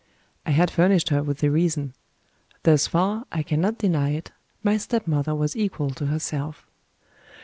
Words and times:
I 0.47 0.49
had 0.49 0.71
furnished 0.71 1.09
her 1.09 1.21
with 1.21 1.41
the 1.41 1.51
reason. 1.51 1.93
Thus 2.63 2.87
far, 2.87 3.25
I 3.31 3.43
cannot 3.43 3.77
deny 3.77 4.13
it, 4.15 4.31
my 4.63 4.77
stepmother 4.77 5.35
was 5.35 5.55
equal 5.55 5.91
to 5.91 6.07
herself. 6.07 6.65